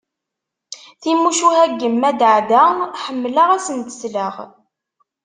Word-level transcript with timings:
Timucuha 1.01 1.63
n 1.71 1.73
yemma 1.81 2.09
Daɛda 2.19 2.63
ḥemmleɣ 3.03 3.49
ad 3.51 3.55
asent-sleɣ. 3.61 4.35